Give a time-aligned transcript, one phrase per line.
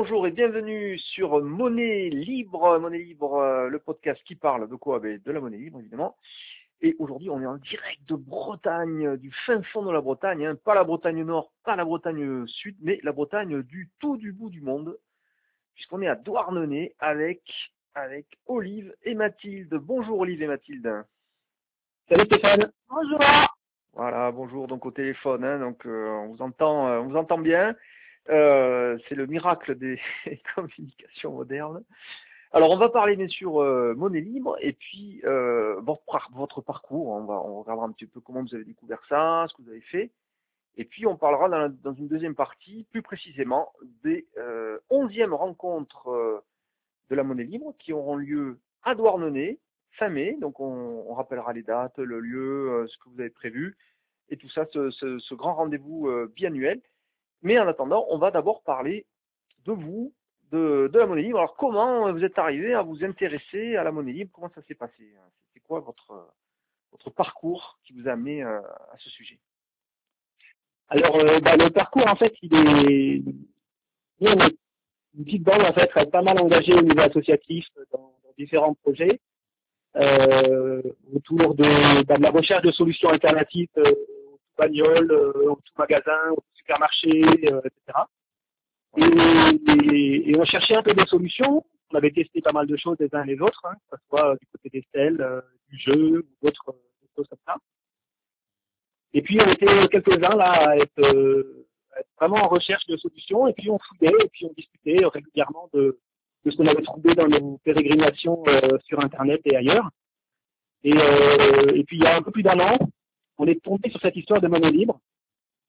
[0.00, 4.98] bonjour et bienvenue sur Monnaie Libre, Monnaie Libre, euh, le podcast qui parle de quoi?
[4.98, 6.16] Ben, De la monnaie libre, évidemment.
[6.80, 10.56] Et aujourd'hui, on est en direct de Bretagne, du fin fond de la Bretagne, hein.
[10.64, 14.48] pas la Bretagne Nord, pas la Bretagne Sud, mais la Bretagne du tout du bout
[14.48, 14.96] du monde,
[15.74, 17.42] puisqu'on est à Douarnenez avec,
[17.94, 19.74] avec Olive et Mathilde.
[19.74, 21.04] Bonjour Olive et Mathilde.
[22.08, 22.72] Salut Stéphane.
[22.88, 23.18] Bonjour.
[23.92, 27.36] Voilà, bonjour donc au téléphone, hein, donc euh, on vous entend, euh, on vous entend
[27.36, 27.74] bien.
[28.30, 29.98] Euh, c'est le miracle des
[30.54, 31.82] communications modernes.
[32.52, 36.60] Alors on va parler bien sûr euh, monnaie libre et puis euh, votre, par- votre
[36.60, 37.08] parcours.
[37.08, 39.80] On va regardera un petit peu comment vous avez découvert ça, ce que vous avez
[39.80, 40.10] fait.
[40.76, 43.72] Et puis on parlera dans, une deuxième partie, plus précisément,
[44.04, 44.26] des
[44.90, 46.42] 11e rencontres
[47.10, 49.58] de la monnaie libre qui auront lieu à Douarnenez
[49.92, 50.36] fin mai.
[50.40, 53.76] Donc on, rappellera les dates, le lieu, ce que vous avez prévu
[54.28, 56.80] et tout ça, ce, ce- grand rendez-vous biannuel.
[57.42, 59.06] Mais en attendant, on va d'abord parler
[59.64, 60.12] de vous,
[60.52, 61.38] de, la monnaie libre.
[61.38, 64.30] Alors comment vous êtes arrivé à vous intéresser à la monnaie libre?
[64.32, 65.14] Comment ça s'est passé?
[65.52, 69.38] C'est quoi votre, parcours qui vous a amené euh, à ce sujet?
[70.88, 73.22] Alors, euh, bah, le parcours, en fait, il est...
[74.20, 79.20] Une petite bande, en fait, pas mal engagée au niveau associatif dans, dans différents projets
[79.96, 83.92] euh, autour de, bah, de la recherche de solutions alternatives euh,
[84.60, 87.98] bagnoles, euh, aux tout magasins, aux tout supermarchés, euh, etc.
[88.96, 91.64] Et, on cherchait un peu des solutions.
[91.90, 94.02] On avait testé pas mal de choses les uns et les autres, hein, que ce
[94.08, 96.64] soit du côté des stèles, euh, du jeu ou d'autres
[97.16, 97.56] choses comme ça.
[99.12, 101.00] Et puis on était quelques-uns là à être,
[102.18, 105.98] vraiment en recherche de solutions et puis on fouillait et puis on discutait régulièrement de,
[106.48, 108.44] ce qu'on avait trouvé dans nos pérégrinations
[108.84, 109.90] sur internet et ailleurs.
[110.84, 110.94] Et
[111.88, 112.78] puis il y a un peu plus d'un an,
[113.40, 115.00] on est tombé sur cette histoire de monnaie libre.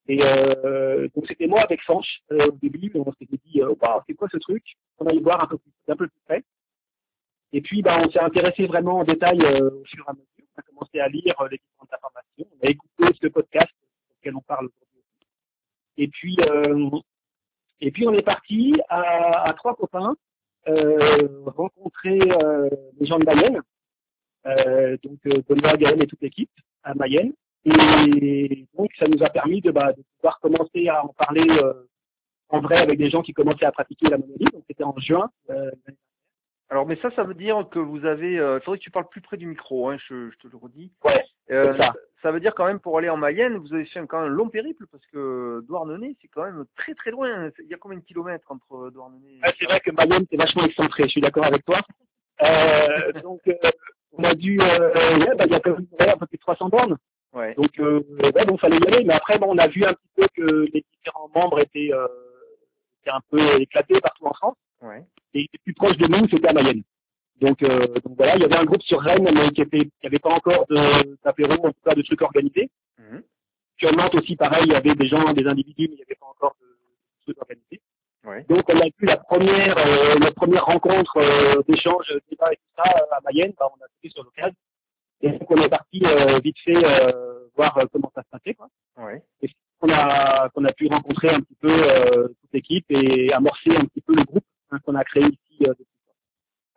[0.07, 3.73] Et euh, donc c'était moi avec Sanche euh, au début, on s'était dit euh,
[4.05, 4.63] c'est quoi ce truc?
[4.99, 6.43] On allait voir un peu plus, un peu plus près.
[7.53, 10.25] Et puis bah, on s'est intéressé vraiment en détail euh, au fur et à mesure.
[10.57, 12.45] On a commencé à lire les différentes informations.
[12.59, 13.71] On a écouté ce podcast
[14.17, 15.03] auquel on parle aujourd'hui.
[15.97, 16.37] Et puis
[17.83, 20.15] et puis on est parti à, trois copains
[20.65, 22.19] rencontrer
[22.99, 23.61] les gens de Mayenne,
[25.03, 26.51] donc Benoît, Gaël et toute l'équipe
[26.83, 27.33] à Mayenne.
[27.65, 31.73] Et donc ça nous a permis de, bah, de pouvoir commencer à en parler euh,
[32.49, 34.53] en vrai avec des gens qui commençaient à pratiquer la monnaie libre.
[34.53, 35.29] Donc c'était en juin.
[35.49, 35.69] euh,
[36.69, 38.39] Alors, mais ça, ça veut dire que vous avez.
[38.39, 40.57] euh, Il faudrait que tu parles plus près du micro, hein, je, je te le
[40.57, 40.91] redis.
[41.05, 41.93] ouais, Euh, ça.
[42.23, 44.31] ça veut dire quand même pour aller en Mayenne, vous avez fait un, quand même
[44.31, 47.51] un long périple parce que Douarnenez, c'est quand même très très loin.
[47.59, 49.45] Il y a combien de kilomètres entre Douarnenez et...
[49.45, 51.03] Ouais, c'est vrai que Mayenne c'est vachement excentré.
[51.03, 51.79] Je suis d'accord avec toi.
[52.41, 53.53] Euh, donc euh,
[54.13, 56.41] on a dû, euh, ouais, bah, il y a quand même un peu plus de
[56.41, 56.97] 300 bornes.
[57.33, 57.53] Ouais.
[57.55, 58.01] Donc, euh,
[58.35, 59.03] ouais, donc fallait y aller.
[59.05, 62.07] Mais après, bon, on a vu un petit peu que les différents membres étaient, euh,
[63.01, 64.55] étaient un peu éclatés partout en France.
[64.81, 65.03] Ouais.
[65.33, 66.83] Et les plus proches de nous, c'était à Mayenne.
[67.39, 70.07] Donc, euh, donc voilà, il y avait un groupe sur Rennes, mais qui était, qui
[70.07, 72.69] avait pas encore de- d'apéro, en tout cas de trucs organisés.
[73.79, 76.15] Sur Nantes aussi, pareil, il y avait des gens, des individus, mais il n'y avait
[76.19, 77.81] pas encore de, de trucs organisés.
[78.25, 78.45] Ouais.
[78.47, 82.71] Donc, on a eu la première, euh, la première rencontre euh, d'échange, débat et tout
[82.75, 83.53] ça euh, à Mayenne.
[83.57, 84.53] Bah, on a fait sur l'occasion.
[85.21, 88.53] Et donc, on est parti euh, vite fait euh, voir euh, comment ça se passait.
[88.53, 88.67] Quoi.
[88.97, 89.21] Ouais.
[89.81, 93.85] On a, qu'on a pu rencontrer un petit peu euh, toute l'équipe et amorcer un
[93.85, 95.63] petit peu le groupe hein, qu'on a créé ici.
[95.63, 95.85] euh, depuis.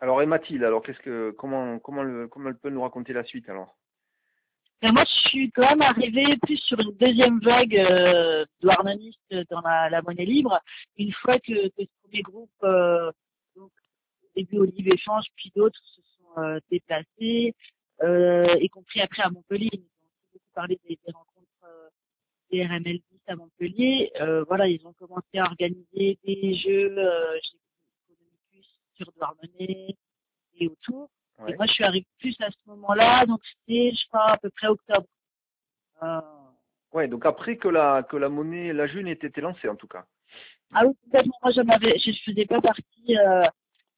[0.01, 3.25] Alors, et Mathilde, alors qu'est-ce que comment comment le, comment elle peut nous raconter la
[3.25, 3.77] suite alors?
[4.83, 9.89] Mais moi, je suis quand même arrivée plus sur une deuxième vague euh, dans la,
[9.89, 10.61] la monnaie libre,
[10.99, 13.11] une fois que, que ce premier groupe, euh,
[13.57, 13.71] donc,
[14.23, 17.55] au début Olive Échange, puis d'autres se sont euh, déplacés,
[18.03, 19.71] y compris après à Montpellier.
[19.73, 21.89] Ils ont aussi beaucoup parlé des, des rencontres euh,
[22.51, 24.13] des RML 10 à Montpellier.
[24.21, 27.59] Euh, voilà, ils ont commencé à organiser des jeux euh, chez
[28.97, 29.97] sur Douarnenez
[30.57, 31.11] et autour.
[31.41, 31.53] Ouais.
[31.53, 34.51] Et moi, je suis arrivée plus à ce moment-là, donc c'était, je crois, à peu
[34.51, 35.07] près octobre.
[36.03, 36.21] Euh,
[36.93, 37.09] Ouais.
[37.09, 40.05] Donc après que la que la monnaie, la June ait été lancée en tout cas.
[40.73, 40.95] Ah oui.
[41.13, 43.43] Moi, je ne faisais pas partie euh,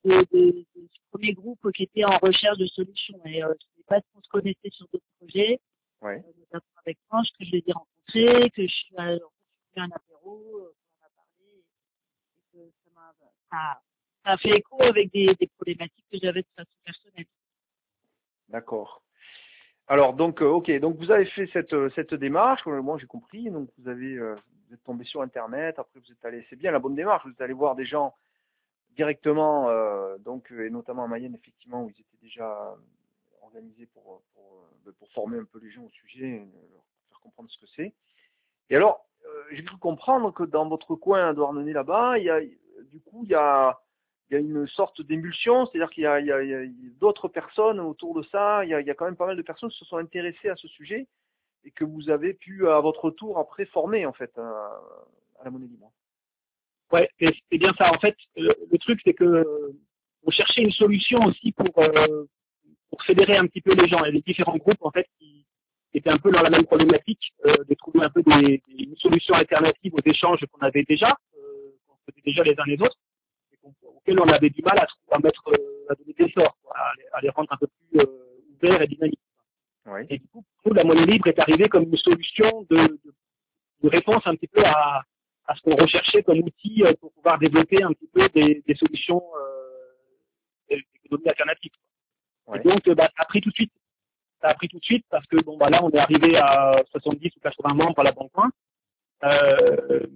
[0.04, 3.20] de, de, de ce premier groupe qui était en recherche de solutions.
[3.24, 5.60] Et euh, je ne sais pas si on se connaissait sur d'autres projets,
[6.02, 6.22] Ouais.
[6.26, 9.18] euh, notamment avec Franche, que je les ai rencontrés, que je suis allée
[9.74, 11.64] fait un apéro, euh, qu'on en a parlé,
[12.36, 13.12] et que ça m'a,
[13.50, 13.80] ça,
[14.24, 17.26] ça a fait écho avec des, des problématiques que j'avais de façon personnelle.
[18.48, 19.02] D'accord.
[19.88, 23.06] Alors donc euh, ok donc vous avez fait cette euh, cette démarche euh, moi j'ai
[23.06, 24.34] compris donc vous avez euh,
[24.66, 27.30] vous êtes tombé sur internet après vous êtes allé c'est bien la bonne démarche vous
[27.30, 28.12] êtes allé voir des gens
[28.96, 32.76] directement euh, donc euh, et notamment à Mayenne effectivement où ils étaient déjà
[33.42, 37.50] organisés pour euh, pour former un peu les gens au sujet et leur faire comprendre
[37.50, 37.94] ce que c'est
[38.70, 42.30] et alors euh, j'ai cru comprendre que dans votre coin à Douarnenez là-bas il y
[42.30, 42.40] a
[42.84, 43.78] du coup, il y a,
[44.30, 46.66] il y a une sorte d'émulsion, c'est-à-dire qu'il y a, a,
[46.98, 49.36] d'autres personnes autour de ça, il y, a, il y a quand même pas mal
[49.36, 51.06] de personnes qui se sont intéressées à ce sujet
[51.64, 54.80] et que vous avez pu, à votre tour, après former, en fait, à,
[55.40, 55.92] à la monnaie libre.
[56.92, 57.92] Ouais, c'est bien ça.
[57.92, 59.44] En fait, le, le truc, c'est que
[60.26, 62.24] on cherchait une solution aussi pour, euh,
[62.90, 65.46] pour fédérer un petit peu les gens et les différents groupes, en fait, qui
[65.94, 68.96] étaient un peu dans la même problématique, euh, de trouver un peu des, des, une
[68.96, 72.98] solution alternative aux échanges qu'on avait déjà, euh, qu'on faisait déjà les uns les autres,
[73.52, 76.76] et auxquels on avait du mal à, à mettre, euh, à donner des sorts, quoi,
[76.76, 78.06] à, les, à, les, rendre un peu plus euh,
[78.54, 79.20] ouverts et dynamiques.
[79.86, 80.00] Oui.
[80.10, 83.14] Et du coup, pour nous, la monnaie libre est arrivée comme une solution de, de,
[83.84, 85.02] de réponse un petit peu à,
[85.46, 88.74] à ce qu'on recherchait comme outil euh, pour pouvoir développer un petit peu des, des
[88.74, 89.22] solutions
[90.70, 91.72] euh, d'économie alternative.
[92.46, 92.60] Ouais.
[92.60, 93.72] Et donc, euh, bah, ça a pris tout de suite.
[94.40, 96.82] Ça a pris tout de suite parce que bon, bah là, on est arrivé à
[96.90, 98.32] 70 ou 80 membres à la Banque
[99.24, 100.06] Euh,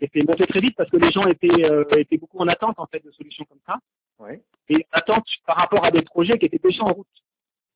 [0.00, 2.78] et c'est monté très vite parce que les gens étaient, euh, étaient beaucoup en attente
[2.78, 3.76] en fait de solutions comme ça.
[4.18, 4.42] Ouais.
[4.68, 7.06] Et attente par rapport à des projets qui étaient déjà en route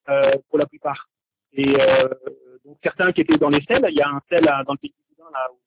[0.09, 1.09] euh, pour la plupart.
[1.53, 2.09] Et euh,
[2.65, 4.95] donc certains qui étaient dans les selles, il y a un sel dans le pays
[5.33, 5.59] là où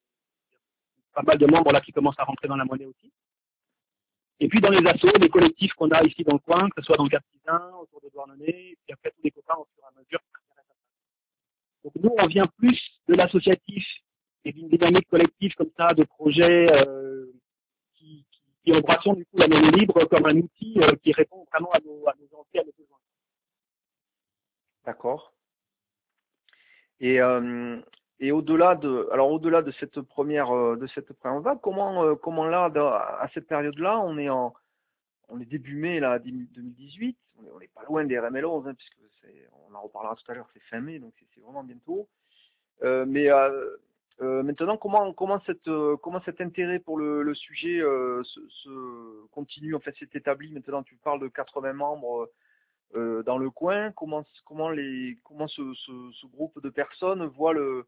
[1.15, 3.11] pas mal de membres là qui commencent à rentrer dans la monnaie aussi.
[4.39, 6.83] Et puis dans les assos, les collectifs qu'on a ici dans le coin, que ce
[6.83, 9.87] soit dans le autour de Douarnenez, et puis après tous les copains au fur et
[9.87, 10.19] à mesure.
[11.83, 13.85] Donc nous, on vient plus de l'associatif
[14.43, 17.31] et d'une dynamique collective comme ça, de projets euh,
[17.95, 21.79] qui, qui, du coup la monnaie libre comme un outil euh, qui répond vraiment à
[21.79, 22.97] nos, à envies, à nos besoins.
[24.85, 25.33] D'accord.
[26.99, 27.81] Et, euh,
[28.19, 32.15] et au-delà de, alors au-delà de cette première, euh, de cette première vague, comment, euh,
[32.15, 32.65] comment là,
[33.19, 34.53] à cette période-là, on est en,
[35.29, 37.17] on est début mai là, 2018,
[37.53, 38.97] on n'est pas loin des RML 11, hein, puisque
[39.69, 42.07] on en reparlera tout à l'heure, c'est fin mai, donc c'est, vraiment bientôt.
[42.83, 43.77] Euh, mais euh,
[44.21, 45.69] euh, maintenant, comment, comment, cette,
[46.01, 50.51] comment cet intérêt pour le, le sujet se, se, continue, en fait, s'est établi?
[50.51, 52.29] Maintenant, tu parles de 80 membres
[52.93, 53.91] dans le coin.
[53.91, 57.85] Comment, comment, les, comment ce, ce, ce groupe de personnes voit le,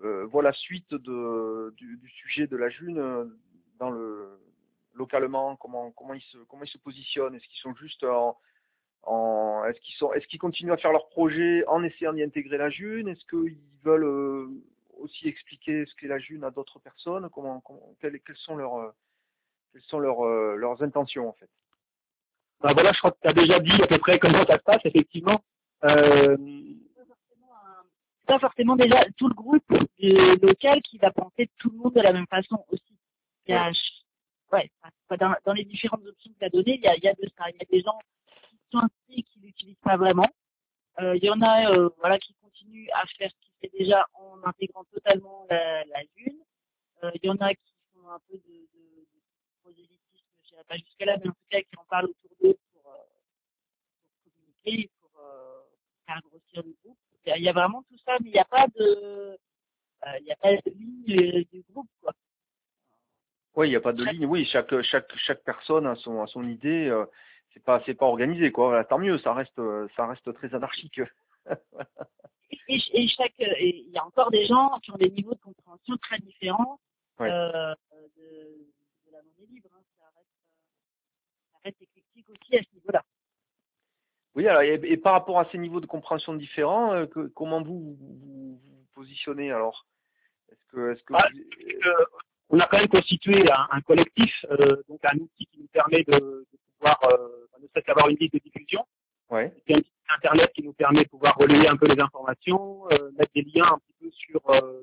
[0.00, 3.30] voit la suite de, du, du, sujet de la June
[3.78, 4.38] dans le
[4.96, 7.34] localement comment comment ils se comment ils se positionnent.
[7.34, 8.36] Est-ce qu'ils sont juste en,
[9.02, 12.58] en est-ce qu'ils sont est-ce qu'ils continuent à faire leur projet en essayant d'y intégrer
[12.58, 13.08] la June?
[13.08, 14.48] Est-ce qu'ils veulent euh,
[14.98, 17.28] aussi expliquer ce qu'est la June à d'autres personnes?
[17.30, 18.90] Comment, comment quelles, quelles, sont leurs euh,
[19.72, 21.50] quelles sont leurs euh, leurs intentions en fait?
[22.62, 24.62] Ben voilà je crois que tu as déjà dit à peu près comment ça se
[24.62, 25.42] passe effectivement.
[25.84, 26.36] Euh,
[28.26, 29.64] pas forcément déjà tout le groupe
[30.42, 32.98] local qui va penser tout le monde de la même façon aussi.
[33.46, 33.70] Il y a,
[34.52, 34.70] ouais,
[35.18, 37.14] dans, dans les différentes options que tu as données, il y a, il y a
[37.14, 37.48] de ça.
[37.50, 37.98] Il y a des gens
[38.50, 40.28] qui sont inscrits qui l'utilisent pas vraiment.
[41.00, 44.06] Euh, il y en a euh, voilà, qui continuent à faire ce qu'ils fait déjà
[44.14, 46.40] en intégrant totalement la, la lune.
[47.04, 49.20] Euh, il y en a qui font un peu de, de, de
[49.62, 52.58] prosélytisme, je dirais pas jusqu'à là, mais en tout cas qui en parlent autour d'eux
[52.72, 55.10] pour, pour communiquer, pour
[56.06, 56.98] faire grossir le groupe.
[57.26, 59.38] Il y a vraiment tout il n'y a pas de,
[60.18, 62.12] il n'y a pas de ligne du groupe, quoi.
[63.56, 64.26] Oui, il n'y a pas de ligne.
[64.26, 66.88] Oui, chaque chaque chaque personne a son a son idée.
[66.88, 67.06] Euh,
[67.54, 68.68] c'est pas c'est pas organisé quoi.
[68.68, 69.18] Voilà, tant mieux.
[69.18, 69.60] Ça reste
[69.96, 71.00] ça reste très anarchique.
[72.68, 75.96] et, et, chaque il y a encore des gens qui ont des niveaux de compréhension
[75.96, 76.78] très différents
[77.18, 77.30] ouais.
[77.30, 77.74] euh,
[78.16, 78.22] de,
[79.06, 79.70] de, la monnaie libre.
[79.72, 79.82] Hein.
[79.98, 80.28] Ça reste
[81.52, 83.02] ça reste éclectique aussi à ce niveau-là.
[84.36, 87.62] Oui, alors et, et, par rapport à ces niveaux de compréhension différents, euh, que, comment
[87.62, 88.60] vous, vous vous
[88.94, 89.86] positionnez alors?
[90.50, 91.90] Est-ce que est-ce que ah, vous...
[91.90, 92.04] euh,
[92.50, 96.04] on a quand même constitué un, un collectif, euh, donc un outil qui nous permet
[96.04, 98.84] de, de pouvoir euh, ne serait qu'avoir une liste de diffusion.
[99.30, 99.52] Ouais.
[99.66, 103.10] Et un site internet qui nous permet de pouvoir relayer un peu les informations, euh,
[103.18, 104.82] mettre des liens un petit peu sur euh,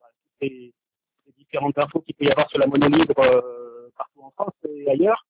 [0.00, 0.06] bah,
[0.40, 0.72] les,
[1.26, 4.54] les, différentes infos qu'il peut y avoir sur la monnaie libre euh, partout en France
[4.68, 5.26] et ailleurs,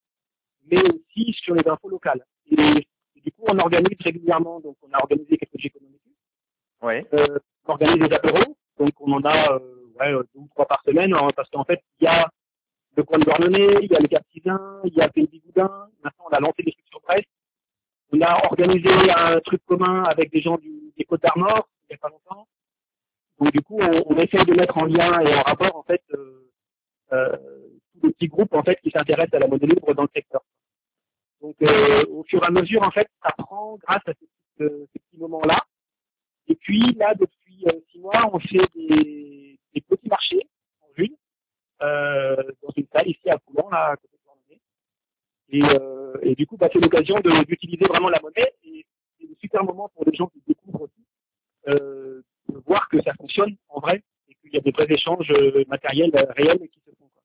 [0.70, 2.24] mais aussi sur les infos locales.
[2.50, 2.86] Et
[3.24, 6.00] du coup, on organise régulièrement, donc on a organisé quelques économiques.
[6.82, 7.06] Ouais.
[7.14, 10.82] Euh, on organise des apéros, donc on en a euh, ouais, deux ou trois par
[10.84, 12.28] semaine, hein, parce qu'en fait, il y a
[12.96, 15.88] le coin de Douarnenez, il y a le Captivin, il y a Pays Bigoudin.
[16.02, 17.26] Maintenant, on a lancé des trucs sur Brest.
[18.12, 21.94] On a organisé un truc commun avec des gens du, des Côtes d'Armor, il n'y
[21.94, 22.46] a pas longtemps.
[23.38, 26.02] Donc, du coup, on, on essaye de mettre en lien et en rapport, en fait,
[26.12, 26.50] euh,
[27.12, 27.36] euh,
[28.00, 30.42] tous les petits groupes, en fait, qui s'intéressent à la monnaie libre dans le secteur.
[31.62, 34.26] Euh, au fur et à mesure, en fait, ça prend grâce à ces,
[34.58, 35.58] petits, moments-là.
[36.48, 40.48] Et puis, là, depuis six mois, on fait des, petits marchés
[40.80, 41.16] en ville,
[41.82, 44.60] euh, dans une salle ici à Coulon, là, côté.
[45.50, 48.86] Et, euh, du coup, bah, c'est l'occasion d'utiliser vraiment la monnaie et
[49.18, 51.06] c'est un super moment pour les gens qui découvrent aussi,
[51.68, 55.32] euh, de voir que ça fonctionne en vrai et qu'il y a des vrais échanges
[55.68, 57.08] matériels réels qui se font.
[57.08, 57.22] Quoi.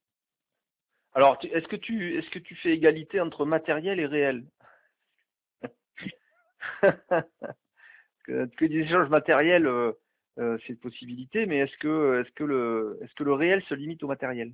[1.17, 4.45] Alors, est-ce que tu est-ce que tu fais égalité entre matériel et réel
[8.24, 9.93] que, que des échanges matériels, euh,
[10.38, 13.74] euh, c'est une possibilité, mais est-ce que est-ce que le est-ce que le réel se
[13.74, 14.53] limite au matériel?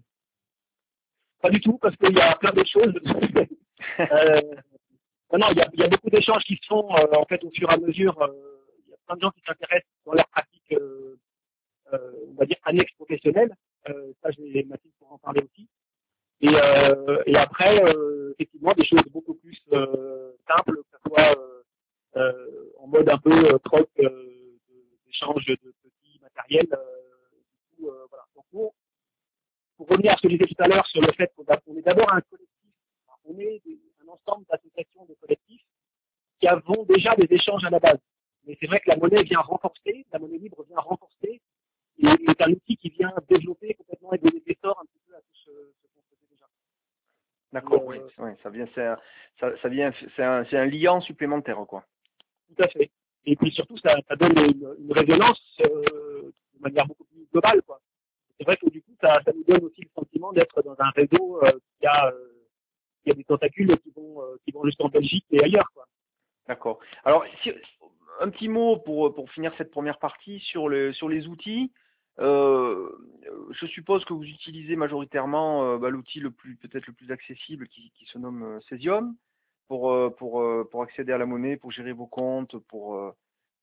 [1.42, 2.94] Pas du tout, parce qu'il y a plein d'autres choses.
[4.00, 4.42] euh,
[5.38, 7.52] non, il y a, il y a beaucoup d'échanges qui se font en fait au
[7.52, 8.16] fur et à mesure.
[8.86, 10.76] il y a plein de gens qui s'intéressent dans leur pratique,
[11.92, 13.54] on va dire annexe professionnelle.
[13.86, 15.68] Ça, Mathilde pour en parler aussi.
[16.44, 21.36] Et, euh, et après, euh, effectivement, des choses beaucoup plus euh, simples, que ce soit
[22.16, 26.70] euh, en mode un peu troc d'échange de petits matériels.
[27.80, 28.26] Voilà.
[28.54, 28.72] Nous,
[29.78, 31.82] pour revenir à ce que je disais tout à l'heure sur le fait qu'on est
[31.82, 32.72] d'abord un collectif,
[33.26, 33.64] on est
[34.06, 35.66] un ensemble d'associations de collectifs
[36.40, 38.00] qui avons déjà des échanges à la base.
[38.46, 41.42] Mais c'est vrai que la monnaie vient renforcer, la monnaie libre vient renforcer,
[41.98, 45.16] et est un outil qui vient développer complètement et donner des sorts un petit peu
[45.16, 46.46] à tout ce, ce qu'on faisait déjà.
[47.64, 48.98] D'accord, Euh, oui, oui, ça vient, c'est un-
[49.40, 51.84] ça, ça vient, c'est un, c'est un liant supplémentaire, quoi.
[52.56, 52.92] Tout à fait.
[53.26, 56.24] Et puis surtout, ça, ça donne une, une résonance euh,
[56.56, 57.62] de manière beaucoup plus globale.
[57.64, 57.80] quoi.
[58.38, 60.90] C'est vrai que du coup, ça, ça nous donne aussi le sentiment d'être dans un
[60.90, 62.34] réseau euh, qui, a, euh,
[63.04, 65.70] qui a des tentacules qui vont, euh, qui vont jusqu'en Belgique et ailleurs.
[65.74, 65.86] Quoi.
[66.48, 66.80] D'accord.
[67.06, 67.54] Alors, si-
[68.20, 71.72] un petit mot pour, pour finir cette première partie sur, le, sur les outils.
[72.20, 72.73] Euh,
[73.64, 77.68] je suppose que vous utilisez majoritairement euh, bah, l'outil le plus peut-être le plus accessible
[77.68, 79.16] qui, se nomme euh, Cesium
[79.68, 83.14] pour, euh, pour, pour accéder à la monnaie, pour gérer vos comptes, pour,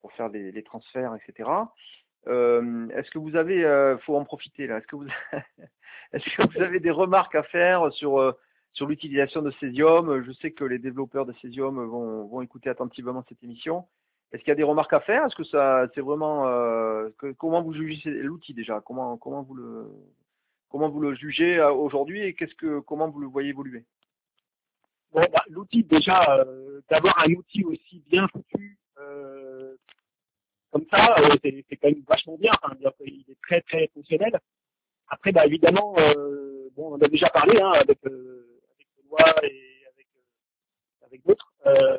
[0.01, 1.49] pour faire les transferts, etc.
[2.27, 4.79] Est-ce que vous avez, faut en profiter là,
[6.13, 8.35] est-ce que vous, avez des remarques à faire sur
[8.73, 10.23] sur l'utilisation de Cesium?
[10.23, 13.87] Je sais que les développeurs de Cesium vont, vont écouter attentivement cette émission.
[14.33, 15.27] Est-ce qu'il y a des remarques à faire?
[15.27, 16.47] Est-ce que ça, c'est vraiment,
[17.19, 18.81] que- comment vous jugez l'outil déjà?
[18.81, 19.87] Comment comment vous le
[20.69, 22.37] comment vous le jugez euh, aujourd'hui et
[22.87, 23.85] comment vous le voyez évoluer?
[25.13, 28.29] Bon, bah, l'outil déjà, euh, d'avoir un outil aussi bien
[28.99, 29.77] euh,
[30.71, 32.53] comme ça, euh, c'est c'est quand même vachement bien.
[32.63, 34.39] Enfin, dire qu'il est très très fonctionnel.
[35.09, 39.45] Après, bah évidemment, euh, bon, on en a déjà parlé hein, avec euh, avec Benoît
[39.45, 41.53] et avec euh, avec d'autres.
[41.67, 41.99] Euh,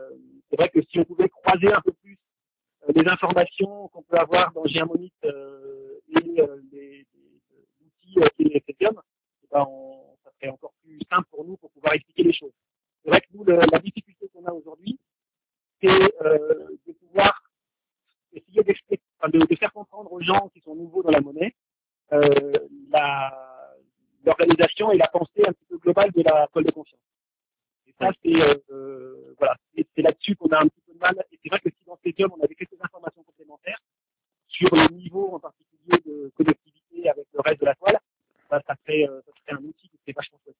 [0.50, 2.18] c'est vrai que si on pouvait croiser un peu plus
[2.96, 8.44] les informations qu'on peut avoir dans Geamonit euh, et euh, les, les- l'outil euh, qui
[8.54, 9.02] est Ethereum,
[9.44, 12.54] eh ben, on- ça serait encore plus simple pour nous pour pouvoir expliquer les choses.
[13.04, 15.00] C'est vrai que nous, le- la difficulté qu'on a aujourd'hui,
[15.82, 17.42] c'est euh, de pouvoir
[18.34, 21.54] essayer d'expliquer, enfin, de, de faire comprendre aux gens qui sont nouveaux dans la monnaie
[22.14, 22.52] euh,
[22.90, 23.74] la-
[24.26, 27.00] l'organisation et la pensée un petit peu globale de la pôle de confiance.
[27.88, 31.00] Et ça, c'est euh, euh, voilà, c'est c'est là-dessus qu'on a un petit peu de
[31.00, 31.16] mal.
[31.32, 33.80] Et c'est vrai que si dans Stadium, on avait quelques informations complémentaires
[34.48, 38.00] sur le niveau en particulier de connectivité avec le reste de la toile,
[38.50, 40.56] bah, ça, serait, euh, ça serait un outil qui serait vachement chouette.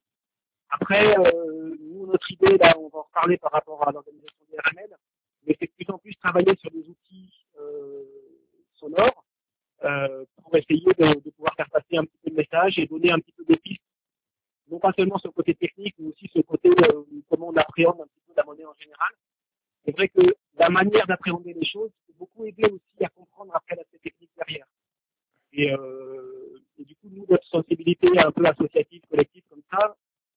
[0.69, 4.57] Après, euh, nous notre idée là, on va en reparler par rapport à l'organisation des
[4.57, 4.89] RML,
[5.45, 8.03] mais c'est de plus en plus travailler sur des outils euh,
[8.75, 9.25] sonores
[9.83, 13.19] euh, pour essayer de, pouvoir faire passer un petit peu de message et donner un
[13.19, 13.83] petit peu des pistes,
[14.69, 17.55] non pas seulement sur le côté technique, mais aussi sur le côté euh, comment on
[17.55, 19.11] appréhende un petit peu la monnaie en général.
[19.85, 23.75] C'est vrai que la manière d'appréhender les choses peut beaucoup aider aussi à comprendre après
[23.75, 24.65] l'aspect technique derrière.
[25.53, 29.95] Et, euh, du coup, nous, notre sensibilité un peu associative, collective comme ça,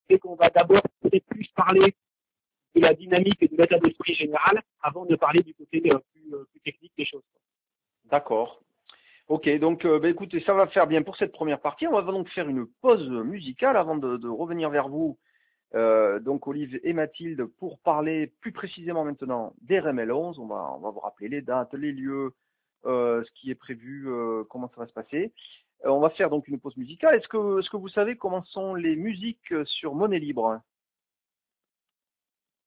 [0.09, 0.83] c'est qu'on va d'abord
[1.29, 1.95] plus parler
[2.79, 6.35] de la dynamique et de l'état d'esprit général avant de parler du côté euh, plus,
[6.35, 7.23] euh, plus technique des choses.
[8.11, 8.63] D'accord.
[9.29, 11.87] Ok, donc euh, bah, écoutez, ça va faire bien pour cette première partie.
[11.87, 15.19] On va donc faire une pause musicale avant de, revenir vers vous,
[15.75, 20.39] donc Olive et Mathilde, pour parler plus précisément maintenant des RML 11.
[20.39, 22.33] On va, on va vous rappeler les dates, les lieux,
[22.85, 24.09] ce qui est prévu,
[24.49, 25.35] comment ça va se passer.
[25.85, 27.15] On va faire donc une pause musicale.
[27.17, 30.59] Est-ce que, est-ce que vous savez comment sont les musiques sur Monnaie Libre?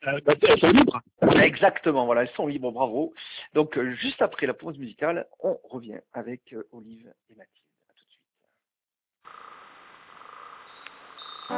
[0.07, 1.01] Euh, bah, elles sont libres.
[1.41, 3.13] Exactement, voilà, elles sont libres, bravo.
[3.53, 7.65] Donc, euh, juste après la pause musicale, on revient avec euh, Olive et Mathilde.
[7.87, 8.09] Tout de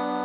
[0.10, 0.23] suite.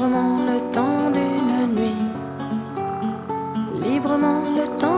[0.00, 2.08] Librement le temps d'une nuit,
[3.82, 4.89] librement le temps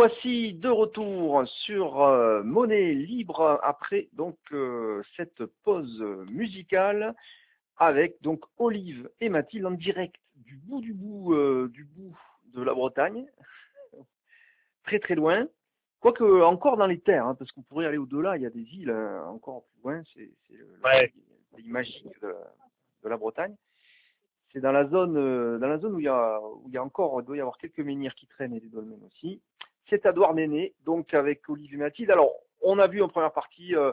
[0.00, 7.14] voici de retour sur euh, Monnaie Libre après donc euh, cette pause musicale
[7.76, 12.16] avec donc Olive et Mathilde en direct du bout du bout euh, du bout
[12.54, 13.26] de la Bretagne,
[14.84, 15.46] très très loin.
[16.00, 18.62] Quoique encore dans les terres, hein, parce qu'on pourrait aller au-delà, il y a des
[18.74, 20.30] îles euh, encore plus loin, c'est
[20.82, 21.12] Ouais.
[21.52, 22.54] le pays magique de, la-
[23.04, 23.54] de la Bretagne.
[24.50, 26.78] C'est dans la zone euh, dans la zone où il y a où il y
[26.78, 29.42] a encore il doit y avoir quelques menhirs qui traînent et des dolmens aussi.
[29.90, 32.12] C'est à Douarnenez, donc avec Olivier Mathilde.
[32.12, 33.90] Alors, on a vu en première partie euh,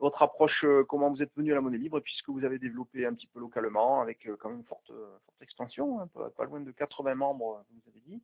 [0.00, 3.06] votre approche, euh, comment vous êtes venu à la monnaie libre, puisque vous avez développé
[3.06, 6.58] un petit peu localement, avec euh, quand même une forte, forte expansion, hein, pas, loin
[6.58, 8.20] de 80 membres, vous avez dit.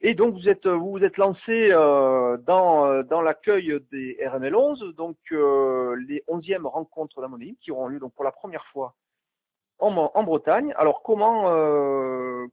[0.00, 5.16] Et donc vous êtes vous vous êtes lancé dans dans l'accueil des RML 11, donc
[5.30, 8.94] les 11e rencontres de la monnaie libre qui auront lieu donc pour la première fois
[9.78, 10.74] en, en Bretagne.
[10.76, 11.44] Alors comment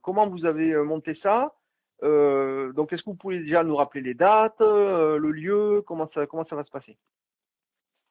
[0.00, 1.52] comment vous avez monté ça?
[2.02, 6.10] Euh, Donc est-ce que vous pouvez déjà nous rappeler les dates, euh, le lieu, comment
[6.12, 6.96] ça comment ça va se passer?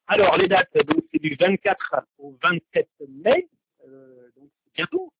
[0.08, 3.48] Alors, les dates, donc c'est du 24 au 27 mai,
[3.88, 5.14] euh, donc c'est bientôt.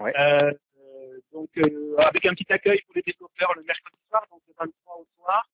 [0.00, 0.12] Ouais.
[0.18, 4.40] Euh, euh, donc, euh, avec un petit accueil pour les développeurs le mercredi soir, donc
[4.46, 5.44] le 23 au soir.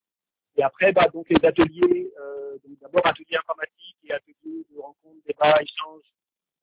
[0.57, 5.25] Et après, bah, donc les ateliers, euh, donc d'abord atelier informatique et atelier de rencontres,
[5.27, 6.13] débats, échanges,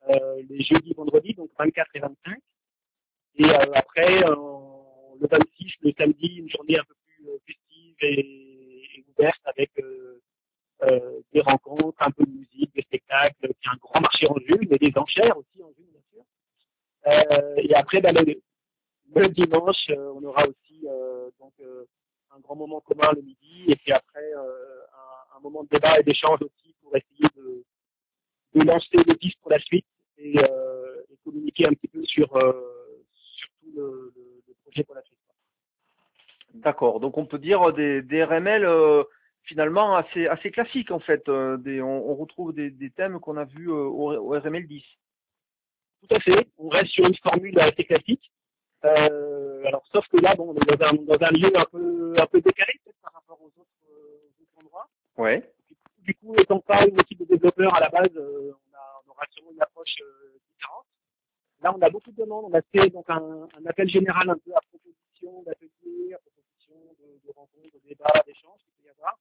[0.10, 2.38] euh, les jeudis, vendredis, donc 24 et 25.
[3.36, 4.36] Et euh, après, euh,
[5.22, 10.20] le 26, le samedi, une journée un peu plus euh, festive et, ouverte avec euh,
[10.84, 14.68] euh, des rencontres, un peu de musique, des spectacles, puis un grand marché en Jules,
[14.70, 17.64] mais des enchères aussi en Jules, bien sûr.
[17.64, 20.86] Et après, bah, le, dimanche, on aura aussi
[21.40, 21.54] donc
[22.32, 24.32] un grand moment commun le midi, et puis après
[25.36, 27.64] un, moment de débat et d'échange aussi pour essayer de,
[28.56, 29.86] de lancer des pistes pour la suite
[30.18, 30.36] et,
[31.24, 34.14] communiquer un petit peu sur, sur tout le
[34.64, 35.18] projet pour la suite.
[36.54, 37.00] D'accord.
[37.00, 39.04] Donc on peut dire des, des RML euh,
[39.44, 41.28] finalement assez assez classiques en fait.
[41.30, 44.68] euh, des, on, on retrouve des, des thèmes qu'on a vus euh, au, au RML
[44.68, 44.84] 10.
[46.02, 46.48] Tout à fait.
[46.58, 48.32] On reste sur une formule assez classique.
[48.84, 52.16] Euh, alors, sauf que là, bon, on est dans un, dans un lieu un peu,
[52.18, 54.88] un peu décalé peut-être par rapport aux autres, euh, aux autres endroits.
[55.18, 55.48] Ouais.
[56.00, 59.12] Du coup, étant pas une équipe de développeurs à la base, euh, on, a, on
[59.12, 60.40] aura sûrement une approche euh.
[61.62, 62.46] Là, on a beaucoup de demandes.
[62.48, 67.32] On a fait donc un, appel général un peu à proposition d'ateliers, à proposition de,
[67.36, 69.18] rencontres, de débats, d'échanges qu'il peut y avoir.